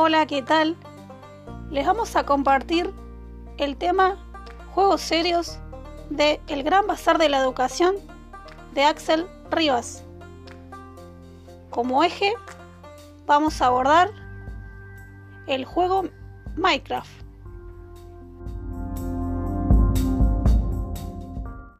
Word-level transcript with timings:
Hola, 0.00 0.26
¿qué 0.26 0.42
tal? 0.42 0.76
Les 1.72 1.84
vamos 1.84 2.14
a 2.14 2.24
compartir 2.24 2.94
el 3.56 3.76
tema 3.76 4.16
Juegos 4.70 5.00
Serios 5.00 5.58
de 6.08 6.40
El 6.46 6.62
Gran 6.62 6.86
Bazar 6.86 7.18
de 7.18 7.28
la 7.28 7.38
Educación 7.38 7.96
de 8.74 8.84
Axel 8.84 9.26
Rivas. 9.50 10.04
Como 11.70 12.04
eje 12.04 12.32
vamos 13.26 13.60
a 13.60 13.66
abordar 13.66 14.08
el 15.48 15.64
juego 15.64 16.04
Minecraft. 16.54 17.27